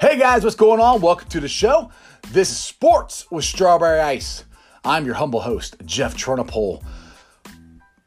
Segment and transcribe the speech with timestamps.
[0.00, 1.00] Hey guys, what's going on?
[1.00, 1.90] Welcome to the show.
[2.30, 4.44] This is Sports with Strawberry Ice.
[4.84, 6.84] I'm your humble host, Jeff Turnipole.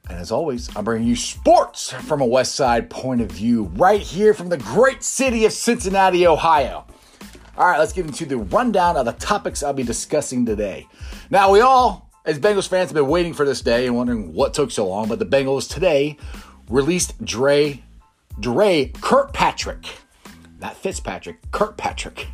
[0.08, 4.00] And as always, I'm bringing you sports from a West Side point of view, right
[4.00, 6.86] here from the great city of Cincinnati, Ohio.
[7.58, 10.88] All right, let's get into the rundown of the topics I'll be discussing today.
[11.30, 14.54] Now, we all, as Bengals fans, have been waiting for this day and wondering what
[14.54, 16.16] took so long, but the Bengals today
[16.70, 17.84] released Dre,
[18.40, 19.88] Dre Kirkpatrick
[20.62, 22.28] not Fitzpatrick, Kirkpatrick.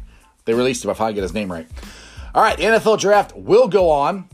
[0.46, 0.92] They released him.
[0.92, 1.68] I finally get his name right.
[2.36, 4.28] All right, the NFL draft will go on.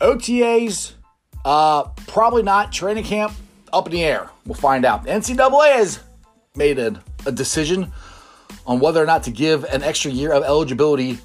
[0.00, 0.92] OTAs,
[1.44, 2.72] uh, probably not.
[2.72, 3.32] Training camp,
[3.72, 4.30] up in the air.
[4.46, 5.06] We'll find out.
[5.06, 6.00] NCAA has
[6.56, 7.92] made a, a decision
[8.66, 11.18] on whether or not to give an extra year of eligibility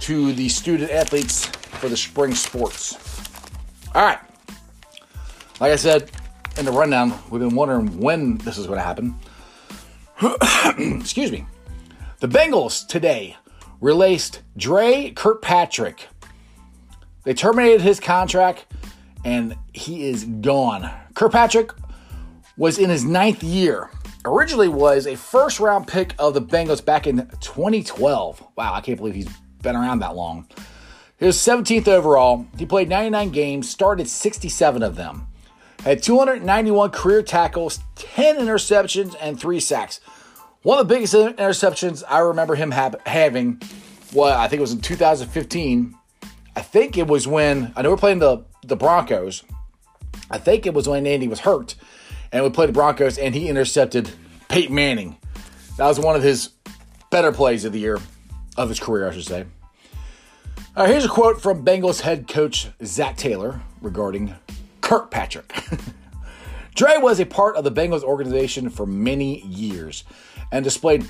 [0.00, 2.96] to the student athletes for the spring sports.
[3.94, 4.18] All right.
[5.60, 6.10] Like I said
[6.58, 9.14] in the rundown, we've been wondering when this is going to happen.
[10.78, 11.46] Excuse me.
[12.20, 13.36] The Bengals today
[13.82, 16.08] released Dre Kirkpatrick.
[17.24, 18.64] They terminated his contract
[19.24, 20.90] and he is gone.
[21.14, 21.72] Kirkpatrick
[22.56, 23.90] was in his ninth year.
[24.24, 28.42] Originally was a first round pick of the Bengals back in 2012.
[28.56, 29.28] Wow, I can't believe he's
[29.60, 30.48] been around that long.
[31.18, 32.46] He was 17th overall.
[32.58, 35.26] He played 99 games, started 67 of them
[35.90, 40.00] had 291 career tackles, 10 interceptions, and three sacks.
[40.62, 43.62] One of the biggest interceptions I remember him have, having,
[44.12, 45.94] well, I think it was in 2015.
[46.56, 49.44] I think it was when I know we're playing the the Broncos.
[50.28, 51.76] I think it was when Andy was hurt,
[52.32, 54.10] and we played the Broncos, and he intercepted
[54.48, 55.18] Peyton Manning.
[55.76, 56.50] That was one of his
[57.10, 58.00] better plays of the year,
[58.56, 59.44] of his career, I should say.
[60.76, 64.34] All right, here's a quote from Bengals head coach Zac Taylor regarding
[64.86, 65.52] Kirkpatrick.
[66.76, 70.04] Dre was a part of the Bengals organization for many years
[70.52, 71.04] and displayed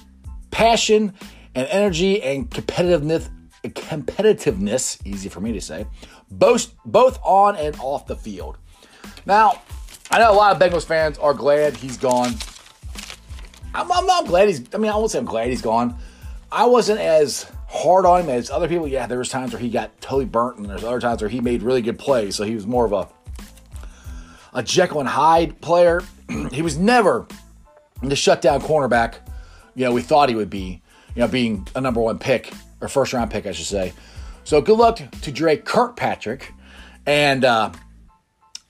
[0.51, 1.13] passion
[1.55, 3.29] and energy and competitiveness
[3.65, 5.87] competitiveness, easy for me to say,
[6.31, 8.57] both both on and off the field.
[9.27, 9.61] Now,
[10.11, 12.33] I know a lot of Bengals fans are glad he's gone.
[13.75, 14.63] I'm, I'm not glad he's.
[14.73, 15.99] I mean, I won't say I'm glad he's gone.
[16.51, 18.89] I wasn't as hard on him as other people.
[18.89, 21.43] Yeah, there was times where he got totally burnt, and there's other times where he
[21.43, 22.37] made really good plays.
[22.37, 23.09] So he was more of a
[24.57, 26.03] a Jekyll and Hyde player.
[26.51, 27.29] he was never
[28.03, 29.17] the shutdown cornerback,
[29.75, 30.83] you know, we thought he would be,
[31.15, 33.93] you know, being a number one pick or first round pick, I should say.
[34.45, 36.53] So good luck to Dre Kirkpatrick.
[37.07, 37.73] And uh,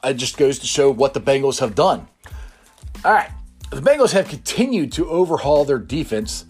[0.04, 2.06] it just goes to show what the Bengals have done.
[3.04, 3.30] All right.
[3.70, 6.44] The Bengals have continued to overhaul their defense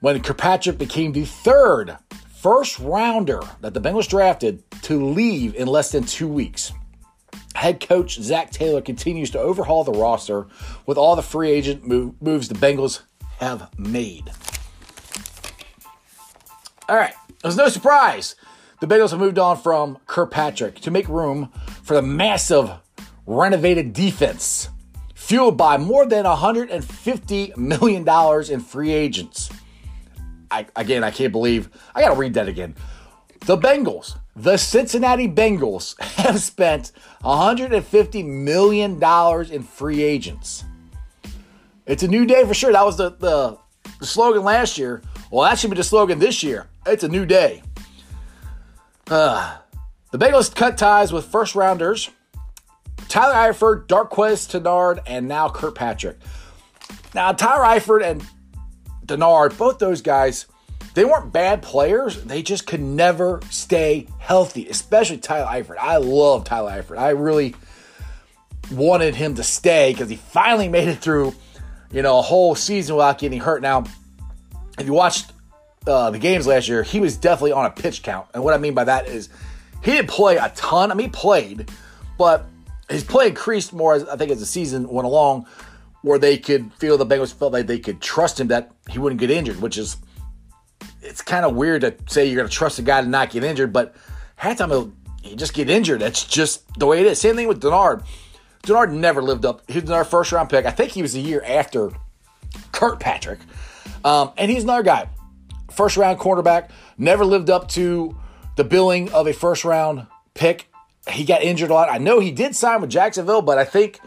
[0.00, 1.96] when Kirkpatrick became the third
[2.40, 6.72] first rounder that the Bengals drafted to leave in less than two weeks.
[7.60, 10.46] Head coach Zac Taylor continues to overhaul the roster
[10.86, 13.02] with all the free agent move, moves the Bengals
[13.38, 14.30] have made.
[16.88, 18.34] All right, it was no surprise.
[18.80, 22.70] The Bengals have moved on from Kirkpatrick to make room for the massive
[23.26, 24.70] renovated defense,
[25.14, 29.50] fueled by more than $150 million in free agents.
[30.50, 32.74] I, again, I can't believe, I gotta read that again.
[33.40, 36.92] The Bengals the Cincinnati Bengals have spent
[37.22, 39.02] $150 million
[39.52, 40.64] in free agents.
[41.86, 42.72] It's a new day for sure.
[42.72, 43.58] That was the, the,
[43.98, 45.02] the slogan last year.
[45.30, 46.68] Well, that should be the slogan this year.
[46.86, 47.62] It's a new day.
[49.08, 49.58] Uh,
[50.12, 52.10] the Bengals cut ties with first rounders
[53.08, 56.18] Tyler Eifert, Darqueze Dennard, and now Kirkpatrick.
[57.12, 58.24] Now, Tyler Eifert and
[59.04, 60.46] Dennard, both those guys
[60.94, 62.22] they weren't bad players.
[62.24, 65.76] They just could never stay healthy, especially Tyler Eifert.
[65.78, 66.98] I love Tyler Eifert.
[66.98, 67.54] I really
[68.72, 71.34] wanted him to stay because he finally made it through,
[71.92, 73.62] you know, a whole season without getting hurt.
[73.62, 73.84] Now,
[74.78, 75.32] if you watched
[75.86, 78.26] uh, the games last year, he was definitely on a pitch count.
[78.34, 79.28] And what I mean by that is
[79.82, 80.90] he didn't play a ton.
[80.90, 81.70] I mean, he played,
[82.18, 82.46] but
[82.88, 85.46] his play increased more, as, I think, as the season went along,
[86.02, 89.20] where they could feel the Bengals felt like they could trust him that he wouldn't
[89.20, 89.96] get injured, which is–
[91.02, 93.44] it's kind of weird to say you're going to trust a guy to not get
[93.44, 93.94] injured, but
[94.36, 96.00] half time he just get injured.
[96.00, 97.20] That's just the way it is.
[97.20, 98.04] Same thing with Dennard.
[98.62, 99.62] Dennard never lived up.
[99.70, 100.66] He was first round pick.
[100.66, 101.90] I think he was a year after
[102.72, 103.38] Kirkpatrick.
[104.04, 105.08] Um, and he's another guy.
[105.70, 106.70] First round cornerback.
[106.98, 108.16] Never lived up to
[108.56, 110.68] the billing of a first round pick.
[111.08, 111.90] He got injured a lot.
[111.90, 114.00] I know he did sign with Jacksonville, but I think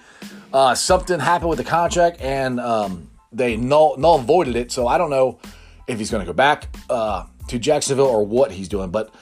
[0.54, 4.72] uh, something happened with the contract and um, they null, null voided it.
[4.72, 5.40] So I don't know
[5.88, 8.90] if he's going to go back uh, to Jacksonville or what he's doing.
[8.90, 9.14] But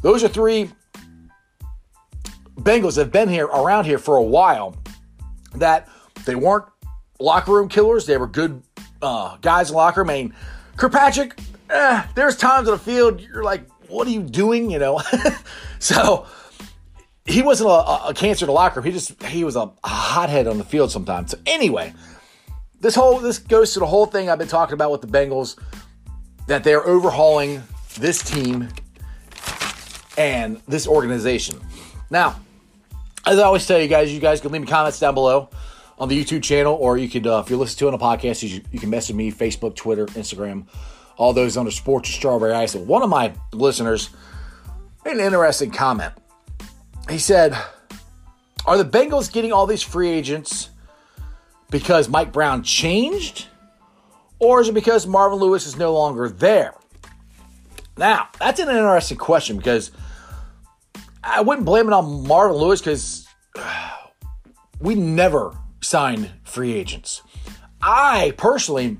[0.00, 0.70] those are three
[2.56, 4.76] Bengals that have been here around here for a while
[5.54, 5.88] that
[6.24, 6.66] they weren't
[7.18, 8.06] locker room killers.
[8.06, 8.62] They were good
[9.00, 10.10] uh, guys in locker room.
[10.10, 10.34] I mean,
[10.76, 11.38] Kirkpatrick,
[11.70, 14.70] eh, there's times on the field you're like, what are you doing?
[14.70, 15.00] You know,
[15.78, 16.26] so
[17.24, 18.86] he wasn't a, a, cancer to locker room.
[18.86, 21.32] He just he was a, a hothead on the field sometimes.
[21.32, 21.92] So anyway,
[22.80, 25.58] this whole this goes to the whole thing I've been talking about with the Bengals
[26.46, 27.62] that they're overhauling
[27.98, 28.68] this team
[30.16, 31.60] and this organization.
[32.10, 32.36] Now,
[33.26, 35.48] as I always tell you guys, you guys can leave me comments down below
[35.98, 38.18] on the YouTube channel, or you could, uh, if you're listening to it on a
[38.18, 40.66] podcast, you, you, can message me Facebook, Twitter, Instagram,
[41.16, 42.74] all those under Sports of Strawberry Ice.
[42.74, 44.10] one of my listeners
[45.04, 46.12] made an interesting comment.
[47.08, 47.56] He said,
[48.66, 50.70] Are the Bengals getting all these free agents
[51.70, 53.46] because Mike Brown changed?
[54.42, 56.74] Or is it because Marvin Lewis is no longer there?
[57.96, 59.92] Now, that's an interesting question because
[61.22, 63.28] I wouldn't blame it on Marvin Lewis because
[64.80, 67.22] we never sign free agents.
[67.80, 68.98] I personally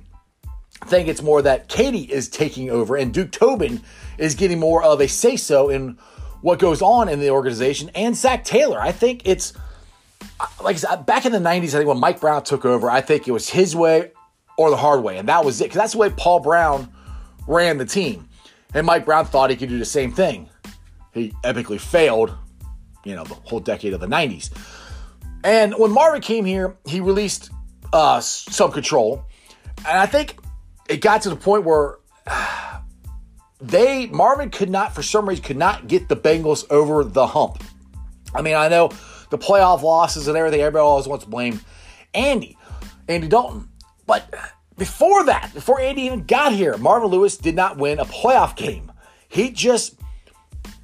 [0.84, 3.82] think it's more that Katie is taking over and Duke Tobin
[4.18, 5.98] is getting more of a say so in
[6.40, 8.80] what goes on in the organization and Zac Taylor.
[8.80, 9.54] I think it's
[10.62, 13.00] like I said, back in the 90s, I think when Mike Brown took over, I
[13.00, 14.12] think it was his way
[14.62, 15.18] or the hard way.
[15.18, 15.64] And that was it.
[15.64, 16.92] Because that's the way Paul Brown
[17.46, 18.28] ran the team.
[18.74, 20.48] And Mike Brown thought he could do the same thing.
[21.12, 22.34] He epically failed,
[23.04, 24.50] you know, the whole decade of the 90s.
[25.44, 27.50] And when Marvin came here, he released
[27.92, 29.24] uh, some control.
[29.78, 30.38] And I think
[30.88, 31.98] it got to the point where
[33.60, 37.62] they, Marvin could not, for some reason, could not get the Bengals over the hump.
[38.34, 38.88] I mean, I know
[39.30, 41.60] the playoff losses and everything, everybody always wants to blame
[42.14, 42.56] Andy,
[43.08, 43.68] Andy Dalton.
[44.12, 44.28] But
[44.76, 48.92] before that, before Andy even got here, Marvin Lewis did not win a playoff game.
[49.26, 49.98] He just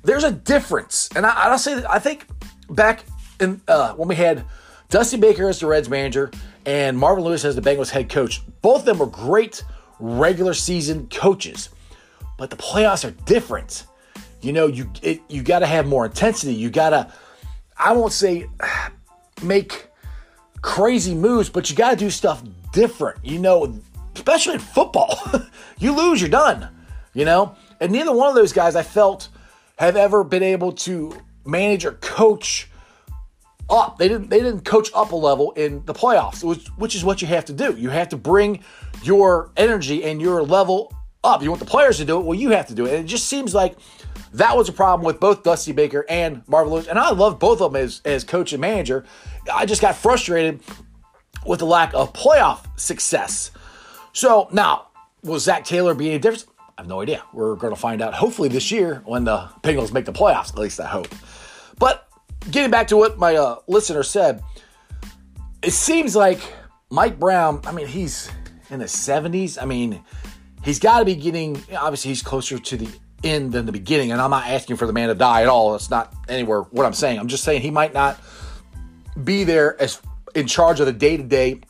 [0.02, 2.24] there's a difference, and I, will say I think
[2.70, 3.04] back
[3.38, 4.46] in uh, when we had
[4.88, 6.30] Dusty Baker as the Reds manager
[6.64, 9.62] and Marvin Lewis as the Bengals head coach, both of them were great
[10.00, 11.68] regular season coaches,
[12.38, 13.84] but the playoffs are different.
[14.40, 16.54] You know, you it, you got to have more intensity.
[16.54, 17.12] You got to,
[17.76, 18.48] I won't say
[19.42, 19.88] make
[20.62, 22.42] crazy moves, but you got to do stuff
[22.72, 23.24] different.
[23.24, 23.80] You know,
[24.14, 25.18] especially in football,
[25.78, 26.68] you lose, you're done.
[27.14, 29.28] You know, and neither one of those guys I felt
[29.78, 32.68] have ever been able to manage or coach
[33.70, 33.98] up.
[33.98, 37.22] They didn't they didn't coach up a level in the playoffs, which, which is what
[37.22, 37.76] you have to do.
[37.76, 38.62] You have to bring
[39.02, 40.92] your energy and your level
[41.24, 41.42] up.
[41.42, 42.94] You want the players to do it, well, you have to do it.
[42.94, 43.76] And it just seems like
[44.34, 46.86] that was a problem with both Dusty Baker and Marvin Lewis.
[46.86, 49.04] And I love both of them as, as coach and manager.
[49.52, 50.60] I just got frustrated
[51.46, 53.50] with the lack of playoff success.
[54.12, 54.88] So now,
[55.22, 56.46] will Zac Taylor be any difference?
[56.76, 57.22] I have no idea.
[57.32, 60.50] We're going to find out hopefully this year when the Bengals make the playoffs.
[60.50, 61.08] At least I hope.
[61.78, 62.08] But
[62.50, 64.42] getting back to what my uh, listener said,
[65.62, 66.40] it seems like
[66.90, 67.60] Mike Brown.
[67.66, 68.30] I mean, he's
[68.70, 69.60] in the 70s.
[69.60, 70.02] I mean,
[70.64, 71.60] he's got to be getting.
[71.76, 72.88] Obviously, he's closer to the
[73.24, 74.12] end than the beginning.
[74.12, 75.72] And I'm not asking for the man to die at all.
[75.72, 77.18] That's not anywhere what I'm saying.
[77.18, 78.20] I'm just saying he might not
[79.24, 80.00] be there as
[80.34, 81.60] in charge of the day to day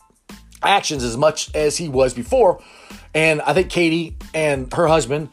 [0.61, 2.61] actions as much as he was before.
[3.13, 5.29] And I think Katie and her husband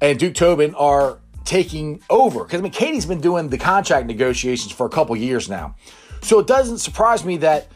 [0.00, 2.44] and Duke Tobin are taking over.
[2.44, 5.74] Because I mean, Katie's been doing the contract negotiations for a couple years now.
[6.22, 7.68] So it doesn't surprise me that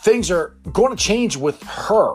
[0.00, 2.14] things are going to change with her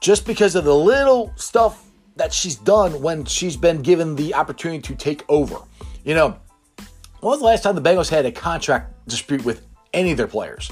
[0.00, 1.86] just because of the little stuff
[2.16, 5.56] that she's done when she's been given the opportunity to take over.
[6.04, 6.38] You know,
[7.20, 10.26] when was the last time the Bengals had a contract dispute with any of their
[10.26, 10.70] players?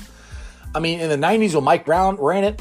[0.74, 2.60] I mean, in the 90s when Mike Brown ran it,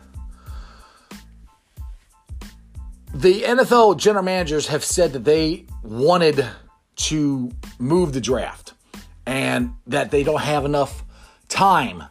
[3.13, 6.45] the NFL general managers have said that they wanted
[6.95, 8.73] to move the draft
[9.25, 11.03] and that they don't have enough
[11.47, 12.03] time,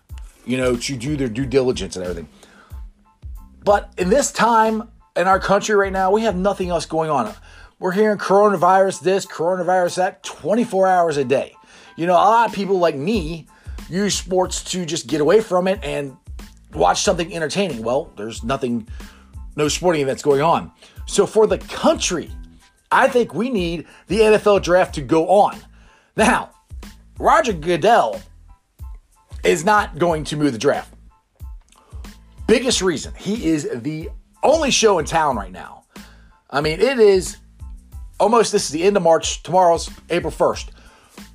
[0.47, 2.28] you know, to do their due diligence and everything.
[3.64, 7.32] But in this time in our country right now, we have nothing else going on.
[7.78, 11.56] We're hearing coronavirus this, coronavirus that 24 hours a day.
[11.97, 13.49] You know, a lot of people like me
[13.88, 16.16] use sports to just get away from it and
[16.73, 17.82] watch something entertaining.
[17.82, 18.88] Well, there's nothing,
[19.56, 20.71] no sporting events going on.
[21.06, 22.30] So for the country,
[22.90, 25.59] I think we need the NFL draft to go on.
[26.16, 26.50] Now,
[27.18, 28.21] Roger Goodell
[29.44, 30.92] is not going to move the draft.
[32.47, 34.11] Biggest reason, he is the
[34.42, 35.85] only show in town right now.
[36.50, 37.38] I mean, it is
[38.21, 39.42] almost, this is the end of March.
[39.42, 40.68] Tomorrow's April 1st.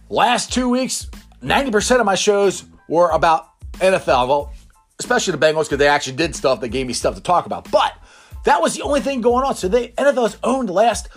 [0.09, 1.09] Last two weeks,
[1.41, 4.27] 90% of my shows were about NFL.
[4.27, 4.53] Well,
[4.99, 7.69] especially the Bengals because they actually did stuff that gave me stuff to talk about.
[7.71, 7.93] But
[8.47, 9.55] that was the only thing going on.
[9.55, 11.09] So the NFL has owned last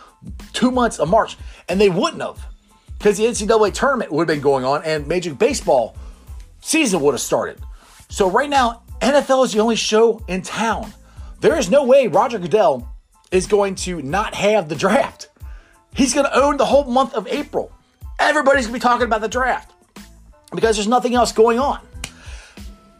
[0.52, 1.36] two months of March,
[1.68, 2.44] and they wouldn't have
[2.98, 5.96] because the NCAA tournament would have been going on and Major Baseball
[6.60, 7.60] season would have started.
[8.08, 10.92] So right now, NFL is the only show in town.
[11.40, 12.88] There is no way Roger Goodell
[13.30, 15.28] is going to not have the draft.
[15.94, 17.70] He's going to own the whole month of April.
[18.18, 19.72] Everybody's going to be talking about the draft
[20.52, 21.78] because there's nothing else going on.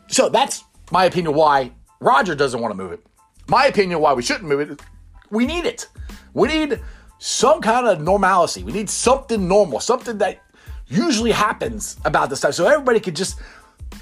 [0.06, 3.04] So that's my opinion why Roger doesn't want to move it.
[3.50, 4.80] My opinion why we shouldn't move it.
[5.28, 5.88] We need it.
[6.35, 6.78] We need
[7.19, 8.62] some kind of normalcy.
[8.62, 10.40] We need something normal, something that
[10.87, 12.52] usually happens about this time.
[12.52, 13.40] So everybody could just,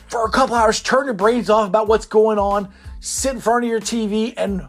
[0.08, 2.68] for a couple hours, turn their brains off about what's going on,
[3.00, 4.68] sit in front of your TV and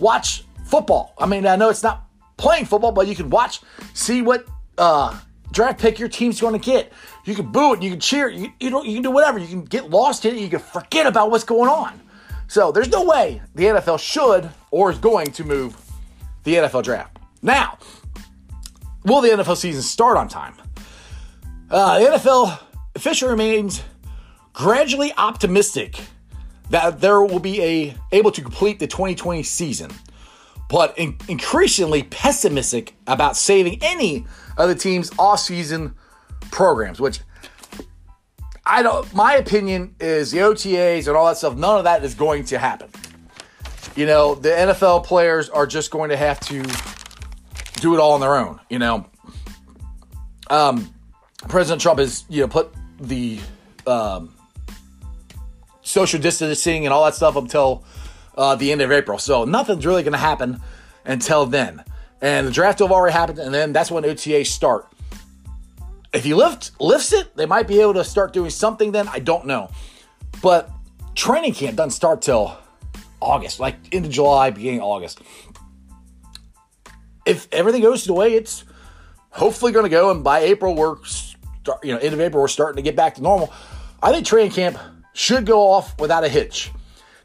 [0.00, 1.14] watch football.
[1.18, 3.60] I mean, I know it's not playing football, but you can watch,
[3.94, 4.44] see what
[4.76, 5.16] uh,
[5.52, 6.92] draft pick your team's going to get.
[7.26, 9.38] You can boo it, you can cheer, you, you, know, you can do whatever.
[9.38, 12.00] You can get lost in it, you can forget about what's going on.
[12.48, 15.76] So there's no way the NFL should or is going to move
[16.44, 17.18] the NFL draft.
[17.42, 17.78] Now,
[19.04, 20.54] will the NFL season start on time?
[21.70, 22.58] Uh, the NFL
[22.94, 23.82] official remains
[24.52, 26.00] gradually optimistic
[26.70, 29.90] that there will be a able to complete the 2020 season,
[30.68, 34.26] but in, increasingly pessimistic about saving any
[34.56, 35.94] of the team's off-season
[36.50, 37.20] programs, which
[38.66, 39.12] I don't.
[39.14, 41.56] My opinion is the OTAs and all that stuff.
[41.56, 42.90] None of that is going to happen.
[43.94, 46.62] You know, the NFL players are just going to have to
[47.80, 48.60] do it all on their own.
[48.68, 49.06] You know,
[50.50, 50.92] um,
[51.48, 53.38] President Trump has you know put the
[53.86, 54.34] um,
[55.82, 57.84] social distancing and all that stuff until
[58.36, 59.18] uh, the end of April.
[59.18, 60.60] So nothing's really going to happen
[61.04, 61.84] until then
[62.20, 64.86] and the draft will have already happened, and then that's when OTAs start.
[66.16, 68.90] If he lift lifts it, they might be able to start doing something.
[68.90, 69.70] Then I don't know,
[70.40, 70.70] but
[71.14, 72.56] training camp doesn't start till
[73.20, 75.20] August, like into July, beginning August.
[77.26, 78.64] If everything goes the way it's
[79.28, 82.48] hopefully going to go, and by April we're start, you know end of April we're
[82.48, 83.52] starting to get back to normal.
[84.02, 84.78] I think training camp
[85.12, 86.70] should go off without a hitch.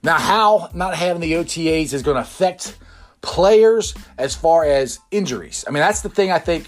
[0.03, 2.77] Now, how not having the OTAs is going to affect
[3.21, 5.63] players as far as injuries.
[5.65, 6.67] I mean, that's the thing I think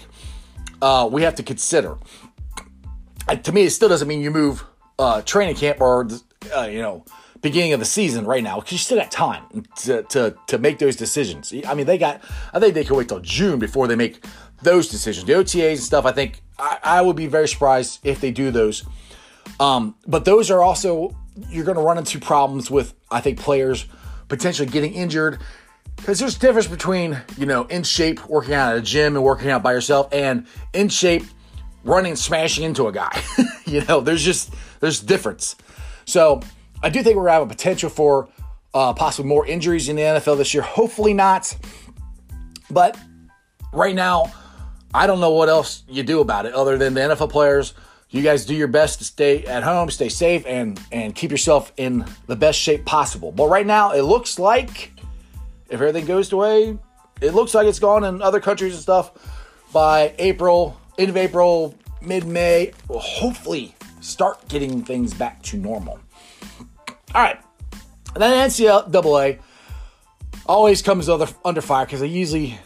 [0.82, 1.96] uh, we have to consider.
[3.42, 4.64] to me, it still doesn't mean you move
[4.98, 6.08] uh, training camp or
[6.56, 7.04] uh, you know
[7.44, 10.78] beginning of the season right now because you still got time to, to to make
[10.78, 11.52] those decisions.
[11.66, 12.22] I mean, they got.
[12.52, 14.24] I think they can wait till June before they make
[14.62, 15.26] those decisions.
[15.26, 16.06] The OTAs and stuff.
[16.06, 18.84] I think I, I would be very surprised if they do those.
[19.60, 21.14] Um, but those are also
[21.48, 22.94] you're going to run into problems with.
[23.10, 23.86] I think players
[24.28, 25.38] potentially getting injured
[25.96, 29.24] because there's a difference between, you know, in shape working out at a gym and
[29.24, 31.24] working out by yourself and in shape
[31.82, 33.22] running smashing into a guy.
[33.66, 35.56] you know, there's just, there's difference.
[36.04, 36.40] So
[36.82, 38.28] I do think we're going to have a potential for
[38.74, 40.62] uh, possibly more injuries in the NFL this year.
[40.62, 41.56] Hopefully not.
[42.70, 42.98] But
[43.72, 44.32] right now,
[44.92, 47.74] I don't know what else you do about it other than the NFL players.
[48.10, 51.72] You guys do your best to stay at home, stay safe, and and keep yourself
[51.76, 53.32] in the best shape possible.
[53.32, 54.92] But right now, it looks like
[55.74, 56.78] if everything goes the way
[57.20, 59.12] it looks like it's gone in other countries and stuff
[59.72, 65.98] by April, end of April, mid May, will hopefully start getting things back to normal.
[67.14, 67.40] All right.
[68.14, 69.40] And then NCAA
[70.46, 72.58] always comes under, under fire because they usually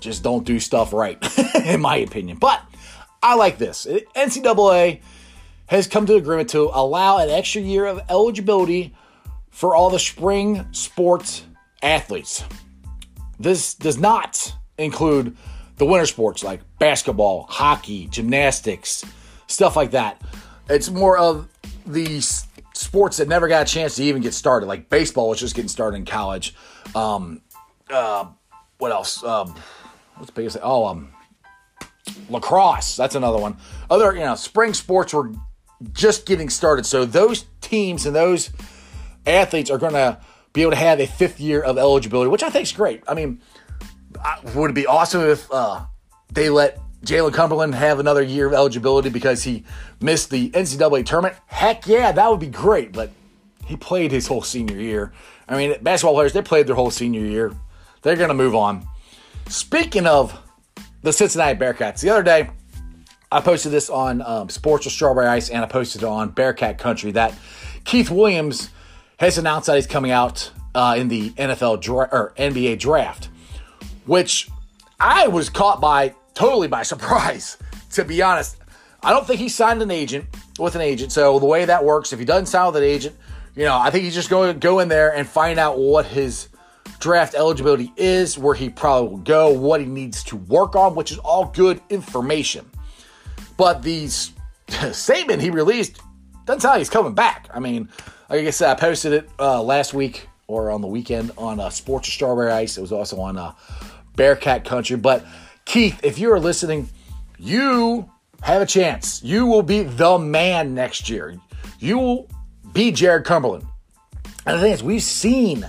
[0.00, 1.18] just don't do stuff right,
[1.64, 2.38] in my opinion.
[2.38, 2.62] But
[3.22, 3.86] I like this.
[3.86, 5.00] NCAA
[5.66, 8.94] has come to agreement to allow an extra year of eligibility
[9.50, 11.44] for all the spring sports
[11.86, 12.44] athletes.
[13.38, 15.36] This does not include
[15.76, 19.04] the winter sports like basketball, hockey, gymnastics,
[19.46, 20.20] stuff like that.
[20.68, 21.48] It's more of
[21.86, 22.20] the
[22.74, 25.68] sports that never got a chance to even get started, like baseball was just getting
[25.68, 26.54] started in college.
[26.94, 27.42] Um,
[27.88, 28.26] uh,
[28.78, 29.22] what else?
[29.22, 29.54] Um,
[30.16, 30.58] what's the biggest?
[30.62, 31.12] Oh, um,
[32.28, 32.96] lacrosse.
[32.96, 33.56] That's another one.
[33.90, 35.32] Other, you know, spring sports were
[35.92, 36.86] just getting started.
[36.86, 38.50] So those teams and those
[39.26, 40.18] athletes are going to
[40.56, 43.02] be able to have a fifth year of eligibility, which I think is great.
[43.06, 43.42] I mean,
[44.54, 45.84] would it be awesome if uh,
[46.32, 49.64] they let Jarron Cumberland have another year of eligibility because he
[50.00, 51.36] missed the NCAA tournament?
[51.46, 52.92] Heck yeah, that would be great.
[52.92, 53.10] But
[53.66, 55.12] he played his whole senior year.
[55.46, 57.52] I mean, basketball players, they played their whole senior year.
[58.00, 58.86] They're going to move on.
[59.48, 60.40] Speaking of
[61.02, 62.48] the Cincinnati Bearcats, the other day,
[63.30, 67.12] I posted this on um, Sports with Strawberry Ice and I posted on Bearcat Country
[67.12, 67.34] that
[67.84, 68.70] Keith Williams
[69.18, 73.30] has announced that he's coming out uh, in the NFL dra- or NBA draft,
[74.04, 74.48] which
[75.00, 77.56] I was caught by totally by surprise.
[77.92, 78.56] To be honest,
[79.02, 80.26] I don't think he signed an agent
[80.58, 81.12] with an agent.
[81.12, 83.16] So the way that works, if he doesn't sign with an agent,
[83.54, 86.04] you know, I think he's just going to go in there and find out what
[86.04, 86.48] his
[86.98, 91.10] draft eligibility is, where he probably will go, what he needs to work on, which
[91.10, 92.68] is all good information.
[93.56, 94.08] But the
[94.92, 96.00] statement he released
[96.44, 97.48] doesn't tell he's coming back.
[97.54, 97.88] I mean,
[98.28, 101.70] like I said, I posted it uh, last week or on the weekend on uh,
[101.70, 102.78] Sports of Strawberry Ice.
[102.78, 103.52] It was also on uh,
[104.16, 104.96] Bearcat Country.
[104.96, 105.24] But
[105.64, 106.88] Keith, if you're listening,
[107.38, 108.10] you
[108.42, 109.22] have a chance.
[109.22, 111.38] You will be the man next year.
[111.78, 112.28] You will
[112.72, 113.66] be Jarron Cumberland.
[114.46, 115.68] And the thing is, we've seen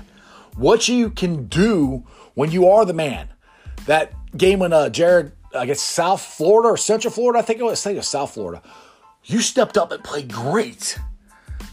[0.55, 2.03] what you can do
[2.35, 3.29] when you are the man.
[3.85, 7.63] That game when uh, Jarron, I guess South Florida or Central Florida, I think it
[7.63, 8.61] was, I think it was South Florida.
[9.23, 10.99] You stepped up and played great.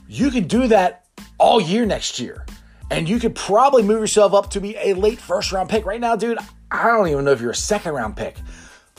[0.08, 1.06] You can do that
[1.38, 2.46] all year next year.
[2.90, 5.86] And you could probably move yourself up to be a late first round pick.
[5.86, 6.38] Right now, dude,
[6.70, 8.36] I don't even know if you're a second round pick.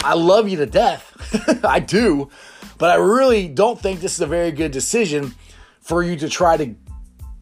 [0.04, 1.64] I love you to death.
[1.64, 2.30] I do.
[2.78, 5.34] But I really don't think this is a very good decision
[5.82, 6.76] for you to try to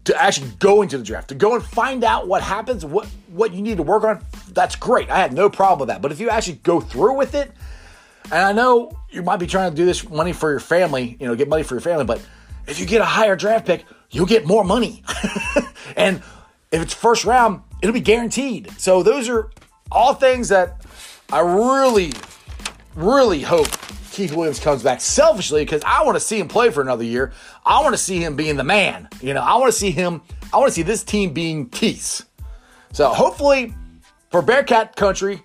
[0.05, 3.53] to actually go into the draft, to go and find out what happens, what what
[3.53, 5.09] you need to work on, that's great.
[5.09, 6.01] I had no problem with that.
[6.01, 7.51] But if you actually go through with it,
[8.25, 11.27] and I know you might be trying to do this money for your family, you
[11.27, 12.21] know, get money for your family, but
[12.67, 15.03] if you get a higher draft pick, you'll get more money.
[15.95, 16.21] and
[16.71, 18.71] if it's first round, it'll be guaranteed.
[18.79, 19.51] So those are
[19.91, 20.85] all things that
[21.31, 22.13] I really,
[22.95, 23.67] really hope
[24.11, 27.33] Keith Williams comes back selfishly because I want to see him play for another year.
[27.65, 29.09] I want to see him being the man.
[29.21, 30.21] You know, I want to see him,
[30.53, 32.25] I want to see this team being Keith's.
[32.91, 33.73] So hopefully
[34.29, 35.41] for Bearcat country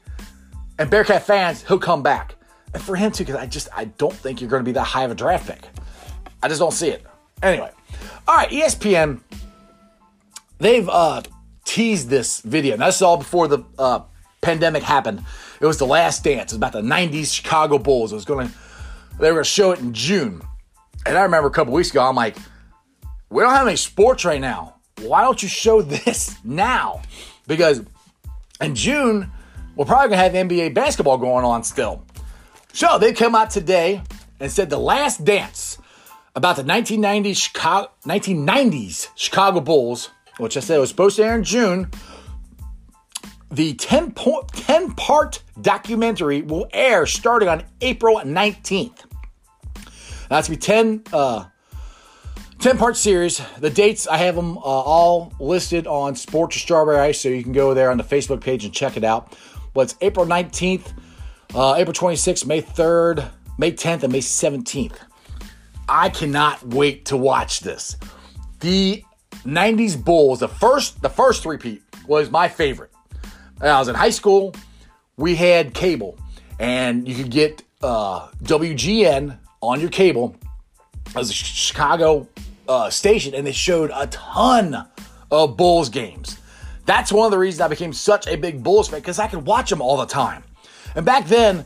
[0.79, 2.37] and Bearcat fans, he'll come back.
[2.75, 4.85] And for him too, because I just I don't think you're going to be that
[4.85, 5.67] high of a draft pick.
[6.43, 7.05] I just don't see it.
[7.43, 7.71] Anyway,
[8.27, 9.21] all right, ESPN,
[10.59, 11.23] they've uh,
[11.65, 12.75] teased this video.
[12.75, 14.01] And that's all before the uh,
[14.41, 15.25] pandemic happened.
[15.61, 16.53] It was the last dance.
[16.53, 18.13] It was about the 90s Chicago Bulls.
[18.13, 18.51] It was going
[19.19, 20.41] they were going to show it in June.
[21.05, 22.37] And I remember a couple weeks ago, I'm like,
[23.31, 24.77] we don't have any sports right now.
[25.01, 27.03] Why don't you show this now?
[27.47, 27.83] Because
[28.61, 29.31] in June,
[29.77, 32.05] we're probably going to have NBA basketball going on still.
[32.73, 34.03] So they come out today
[34.41, 35.68] and said the last dance
[36.39, 41.43] about the 1990s Chicago, 1990s Chicago Bulls, which I said was supposed to air in
[41.43, 41.91] June,
[43.51, 49.05] the 10, point, 10 part documentary will air starting on April 19th.
[50.31, 51.47] That's be 10, uh,
[52.61, 53.43] 10 part series.
[53.59, 57.53] The dates, I have them uh, all listed on Sports Strawberry Ice, so you can
[57.53, 59.37] go there on the Facebook page and check it out.
[59.75, 60.93] But it's April 19th,
[61.53, 64.99] uh, April 26th, May 3rd, May 10th, and May 17th.
[65.89, 67.97] I cannot wait to watch this.
[68.61, 69.05] The
[69.45, 72.91] 90s Bulls, the first, the first repeat was my favorite.
[73.59, 74.55] When I was in high school,
[75.17, 76.19] we had cable,
[76.59, 80.37] and you could get uh, WGN on your cable
[81.17, 82.29] as a Chicago
[82.69, 84.87] uh, station, and they showed a ton
[85.31, 86.39] of Bulls games.
[86.87, 89.45] That's one of the reasons I became such a big Bulls fan because I could
[89.47, 90.43] watch them all the time.
[90.95, 91.65] And back then,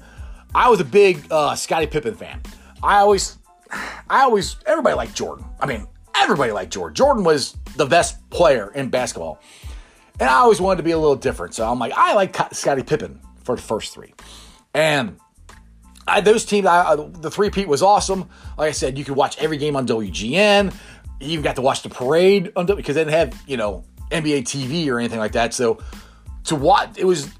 [0.54, 2.40] I was a big uh, Scottie Pippen fan.
[2.82, 3.38] I always,
[3.72, 5.44] I always, everybody liked Jordan.
[5.60, 6.94] I mean, everybody liked Jordan.
[6.94, 9.40] Jordan was the best player in basketball.
[10.20, 11.54] And I always wanted to be a little different.
[11.54, 14.14] So I'm like, I like Scottie Pippen for the first three.
[14.74, 15.18] And
[16.06, 18.28] I, those teams, I, the three peat was awesome.
[18.58, 20.74] Like I said, you could watch every game on WGN.
[21.20, 24.42] You even got to watch the parade on because they didn't have you know NBA
[24.42, 25.54] TV or anything like that.
[25.54, 25.78] So
[26.44, 27.30] to watch, it was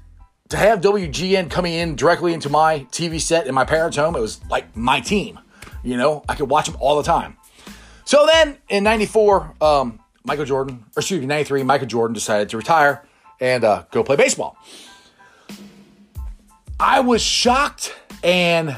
[0.49, 4.15] to have WGN coming in directly into my TV set in my parents' home.
[4.15, 5.39] It was like my team.
[5.83, 7.37] You know, I could watch them all the time.
[8.05, 12.57] So then in '94, um, Michael Jordan, or excuse me, '93, Michael Jordan decided to
[12.57, 13.05] retire
[13.39, 14.57] and uh, go play baseball.
[16.79, 18.75] I was shocked and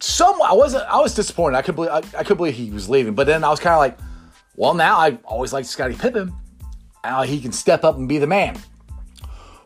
[0.00, 1.56] some I wasn't I was disappointed.
[1.56, 3.74] I could believe I, I could believe he was leaving, but then I was kind
[3.74, 3.98] of like,
[4.56, 6.32] well, now I always liked Scottie Pippen.
[7.02, 8.58] Now he can step up and be the man.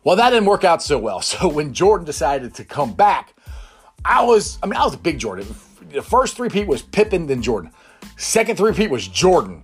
[0.04, 1.20] Well, that didn't work out so well.
[1.28, 3.34] So when Jordan decided to come back,
[4.08, 5.46] I was I mean I was a big Jordan.
[5.92, 7.70] The first three peat was Pippen, then Jordan.
[8.16, 9.62] Second three peat was Jordan.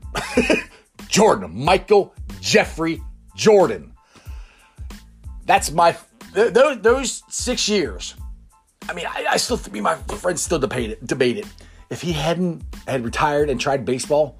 [1.08, 3.02] Jordan, Michael Jeffrey
[3.34, 3.94] Jordan.
[5.46, 5.96] That's my
[6.34, 8.14] those, those six years.
[8.88, 11.06] I mean, I, I still me my friends still debate it.
[11.06, 11.46] Debate it.
[11.88, 14.38] If he hadn't had retired and tried baseball,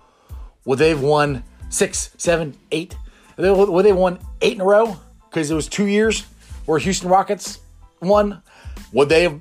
[0.67, 2.97] would they have won six, seven, eight?
[3.39, 4.99] Would they have won eight in a row?
[5.31, 6.25] Because it was two years
[6.67, 7.61] where Houston Rockets
[8.01, 8.43] won.
[8.93, 9.41] Would they have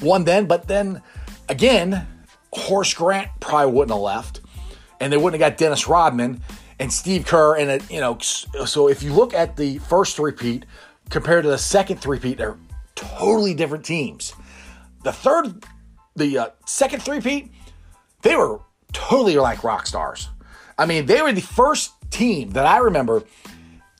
[0.00, 0.46] won then?
[0.46, 1.02] But then
[1.48, 2.06] again,
[2.52, 4.40] Horace Grant probably wouldn't have left,
[5.00, 6.40] and they wouldn't have got Dennis Rodman
[6.78, 7.56] and Steve Kerr.
[7.56, 10.64] And it, you know, so if you look at the first repeat
[11.10, 12.58] compared to the second three-peat, they're
[12.94, 14.34] totally different teams.
[15.02, 15.64] The third,
[16.16, 17.50] the uh, second three-peat,
[18.22, 18.60] they were
[18.92, 20.30] totally like rock stars.
[20.78, 23.22] I mean, they were the first team that I remember.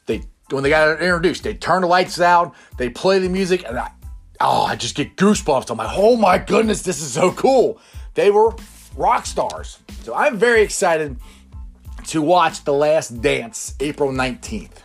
[0.07, 3.79] They when they got introduced, they turned the lights out, they play the music, and
[3.79, 3.91] I,
[4.45, 5.71] oh, I just get goosebumps.
[5.71, 7.81] I'm like, oh my goodness, this is so cool.
[8.15, 8.55] They were
[8.97, 9.79] rock stars.
[10.03, 11.17] So I'm very excited
[12.09, 14.79] to watch The Last Dance April 19th.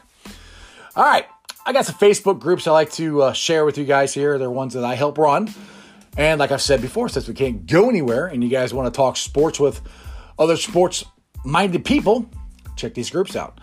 [0.95, 1.25] All right,
[1.65, 4.37] I got some Facebook groups I like to uh, share with you guys here.
[4.37, 5.53] They're ones that I help run.
[6.17, 8.97] And like I've said before, since we can't go anywhere and you guys want to
[8.97, 9.81] talk sports with
[10.37, 11.05] other sports
[11.45, 12.29] minded people,
[12.75, 13.59] check these groups out.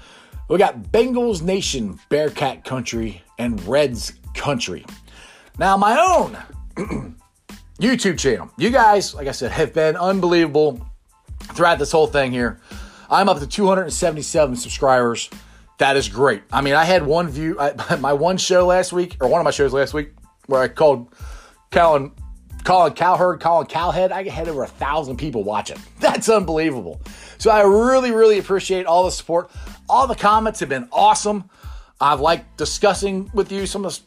[0.49, 4.85] We got Bengals Nation, Bearcat Country, and Reds Country.
[5.59, 6.37] Now, my own
[7.81, 8.51] YouTube channel.
[8.59, 10.87] You guys, like I said, have been unbelievable
[11.55, 12.61] throughout this whole thing here.
[13.09, 15.31] I'm up to 277 subscribers.
[15.79, 16.43] That is great.
[16.53, 19.45] I mean, I had one view, I, my one show last week, or one of
[19.45, 20.13] my shows last week,
[20.47, 21.15] where I called
[21.71, 22.13] Colin,
[22.65, 24.13] Colin Cowherd, Colin Cowhead.
[24.13, 25.79] I had over a thousand people watching.
[26.01, 27.01] That's unbelievable.
[27.39, 29.51] So I really, really appreciate all the support.
[29.89, 31.49] All the comments have been awesome.
[31.99, 33.65] I've liked discussing with you.
[33.65, 33.99] Some of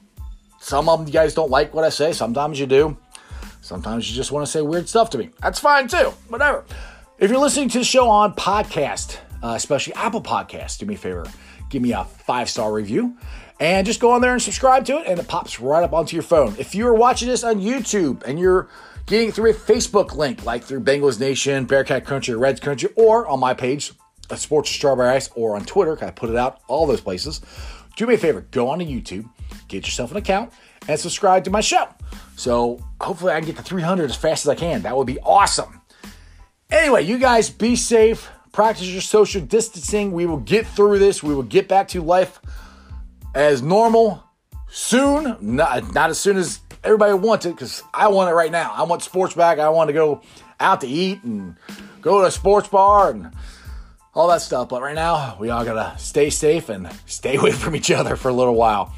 [0.59, 2.11] some of you guys don't like what I say.
[2.11, 2.97] Sometimes you do.
[3.61, 5.29] Sometimes you just want to say weird stuff to me.
[5.41, 6.13] That's fine too.
[6.27, 6.65] Whatever.
[7.17, 10.97] If you're listening to the show on podcast, uh, especially Apple Podcasts, do me a
[10.97, 11.25] favor,
[11.69, 13.17] give me a five star review
[13.59, 16.15] and just go on there and subscribe to it, and it pops right up onto
[16.15, 16.55] your phone.
[16.57, 18.69] If you're watching this on YouTube and you're
[19.05, 23.39] getting through a Facebook link, like through Bengals Nation, Bearcat Country, Reds Country, or on
[23.39, 23.91] my page,
[24.35, 27.41] Sports Strawberry Ice, or on Twitter, I put it out all those places.
[27.99, 29.29] Do me a favor, go on to YouTube,
[29.67, 30.53] get yourself an account,
[30.87, 31.85] and subscribe to my show.
[32.37, 34.83] So hopefully I can get to 300 as fast as I can.
[34.83, 35.81] That would be awesome.
[36.71, 38.29] Anyway, you guys be safe.
[38.53, 40.13] Practice your social distancing.
[40.13, 41.21] We will get through this.
[41.21, 42.39] We will get back to life
[43.35, 44.23] as normal
[44.69, 45.35] soon.
[45.41, 48.71] Not, not as soon as everybody wants it, because I want it right now.
[48.73, 49.59] I want sports back.
[49.59, 50.21] I want to go
[50.61, 51.57] out to eat and
[51.99, 53.33] go to a sports bar and
[54.13, 54.69] all that stuff.
[54.69, 58.29] But right now, we all gotta stay safe and stay away from each other for
[58.29, 58.93] a little while.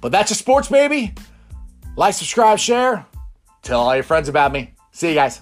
[0.00, 1.14] But that's a sports baby.
[1.96, 3.06] Like, subscribe, share.
[3.62, 4.74] Tell all your friends about me.
[4.92, 5.40] See you guys.